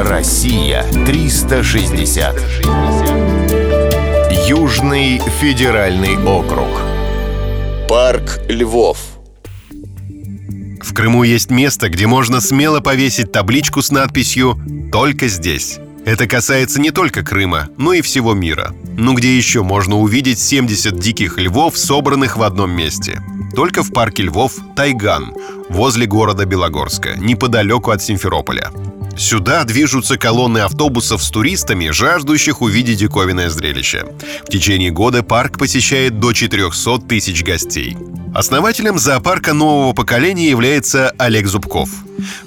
Россия 0.00 0.84
360. 1.06 2.40
Южный 4.46 5.20
федеральный 5.40 6.16
округ. 6.24 6.68
Парк 7.88 8.38
Львов. 8.48 8.98
В 10.80 10.94
Крыму 10.94 11.24
есть 11.24 11.50
место, 11.50 11.88
где 11.88 12.06
можно 12.06 12.40
смело 12.40 12.78
повесить 12.78 13.32
табличку 13.32 13.82
с 13.82 13.90
надписью 13.90 14.56
«Только 14.92 15.26
здесь». 15.26 15.80
Это 16.06 16.28
касается 16.28 16.80
не 16.80 16.92
только 16.92 17.24
Крыма, 17.24 17.68
но 17.76 17.92
и 17.92 18.00
всего 18.00 18.34
мира. 18.34 18.72
Ну 18.96 19.14
где 19.14 19.36
еще 19.36 19.64
можно 19.64 19.96
увидеть 19.96 20.38
70 20.38 20.96
диких 20.96 21.38
львов, 21.38 21.76
собранных 21.76 22.36
в 22.36 22.44
одном 22.44 22.70
месте? 22.70 23.20
Только 23.52 23.82
в 23.82 23.92
парке 23.92 24.22
львов 24.22 24.52
Тайган, 24.76 25.34
возле 25.68 26.06
города 26.06 26.44
Белогорска, 26.44 27.16
неподалеку 27.16 27.90
от 27.90 28.00
Симферополя. 28.00 28.70
Сюда 29.18 29.64
движутся 29.64 30.16
колонны 30.16 30.58
автобусов 30.58 31.22
с 31.22 31.30
туристами, 31.30 31.90
жаждущих 31.90 32.62
увидеть 32.62 32.98
диковинное 32.98 33.50
зрелище. 33.50 34.06
В 34.46 34.50
течение 34.50 34.90
года 34.90 35.22
парк 35.22 35.58
посещает 35.58 36.20
до 36.20 36.32
400 36.32 37.00
тысяч 37.00 37.42
гостей. 37.42 37.96
Основателем 38.34 38.98
зоопарка 38.98 39.52
нового 39.52 39.92
поколения 39.92 40.48
является 40.48 41.10
Олег 41.18 41.46
Зубков. 41.46 41.90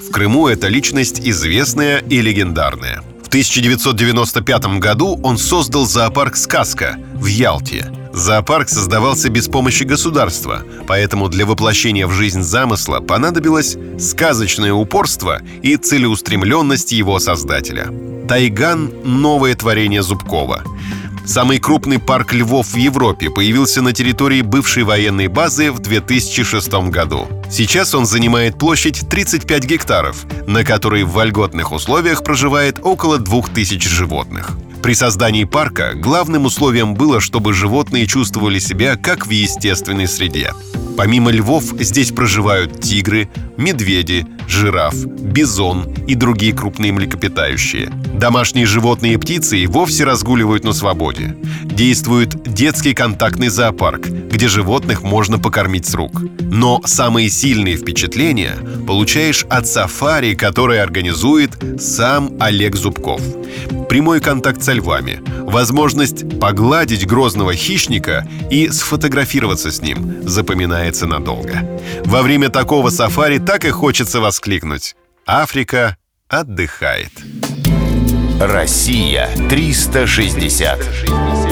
В 0.07 0.11
Крыму 0.11 0.47
эта 0.47 0.67
личность 0.67 1.19
известная 1.19 1.99
и 1.99 2.21
легендарная– 2.21 3.03
1995 3.31 4.79
году 4.79 5.17
он 5.23 5.37
создал 5.37 5.85
зоопарк 5.85 6.35
«Сказка» 6.35 6.97
в 7.13 7.27
Ялте. 7.27 7.89
Зоопарк 8.13 8.69
создавался 8.69 9.29
без 9.29 9.47
помощи 9.47 9.83
государства, 9.83 10.63
поэтому 10.87 11.29
для 11.29 11.45
воплощения 11.45 12.07
в 12.07 12.11
жизнь 12.11 12.41
замысла 12.41 12.99
понадобилось 12.99 13.77
сказочное 13.99 14.73
упорство 14.73 15.41
и 15.61 15.77
целеустремленность 15.77 16.91
его 16.91 17.19
создателя. 17.19 17.87
Тайган— 18.27 18.91
новое 19.03 19.55
творение 19.55 20.03
Зубкова. 20.03 20.63
Самый 21.25 21.59
крупный 21.59 21.99
парк 21.99 22.33
львов 22.33 22.73
в 22.73 22.75
Европе 22.75 23.29
появился 23.29 23.81
на 23.81 23.93
территории 23.93 24.41
бывшей 24.41 24.83
военной 24.83 25.27
базы 25.27 25.71
в 25.71 25.79
2006 25.79 26.89
году. 26.89 27.27
Сейчас 27.49 27.93
он 27.93 28.05
занимает 28.05 28.57
площадь 28.57 29.07
35 29.09 29.63
гектаров, 29.63 30.25
на 30.47 30.63
которой 30.63 31.03
в 31.03 31.11
вольготных 31.11 31.71
условиях 31.71 32.23
проживает 32.23 32.79
около 32.81 33.19
2000 33.19 33.87
животных. 33.87 34.51
При 34.81 34.93
создании 34.95 35.43
парка 35.43 35.93
главным 35.93 36.45
условием 36.45 36.95
было, 36.95 37.19
чтобы 37.19 37.53
животные 37.53 38.07
чувствовали 38.07 38.57
себя 38.57 38.95
как 38.95 39.27
в 39.27 39.29
естественной 39.29 40.07
среде. 40.07 40.53
Помимо 40.97 41.31
львов 41.31 41.63
здесь 41.79 42.11
проживают 42.11 42.79
тигры, 42.81 43.29
медведи, 43.57 44.25
жираф, 44.47 44.93
бизон 45.05 45.93
и 46.07 46.15
другие 46.15 46.53
крупные 46.53 46.91
млекопитающие. 46.91 47.91
Домашние 48.13 48.65
животные 48.65 49.13
и 49.13 49.17
птицы 49.17 49.57
и 49.57 49.67
вовсе 49.67 50.03
разгуливают 50.03 50.63
на 50.63 50.73
свободе. 50.73 51.35
Действует 51.63 52.43
детский 52.43 52.93
контактный 52.93 53.49
зоопарк, 53.49 54.07
где 54.07 54.47
животных 54.47 55.03
можно 55.03 55.39
покормить 55.39 55.85
с 55.85 55.93
рук. 55.93 56.21
Но 56.39 56.81
самые 56.85 57.29
сильные 57.29 57.77
впечатления 57.77 58.55
получаешь 58.85 59.45
от 59.49 59.67
сафари, 59.67 60.35
который 60.35 60.81
организует 60.81 61.51
сам 61.79 62.31
Олег 62.39 62.75
Зубков. 62.75 63.21
Прямой 63.89 64.19
контакт 64.19 64.61
со 64.61 64.73
львами, 64.73 65.21
возможность 65.51 66.39
погладить 66.39 67.05
грозного 67.05 67.53
хищника 67.53 68.27
и 68.49 68.69
сфотографироваться 68.69 69.71
с 69.71 69.81
ним 69.81 70.27
запоминается 70.27 71.05
надолго. 71.07 71.79
Во 72.05 72.21
время 72.21 72.49
такого 72.49 72.89
сафари 72.89 73.37
так 73.37 73.65
и 73.65 73.69
хочется 73.69 74.19
воскликнуть 74.19 74.95
«Африка 75.25 75.97
отдыхает». 76.27 77.11
Россия 78.39 79.29
360. 79.49 80.79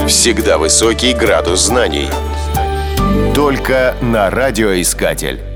Всегда 0.08 0.58
высокий 0.58 1.14
градус 1.14 1.68
знаний. 1.68 2.10
Только 3.36 3.96
на 4.02 4.32
радиоискатель. 4.32 5.49